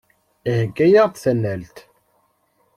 Iheyya-aɣ-d 0.51 1.15
tanalt. 1.17 1.77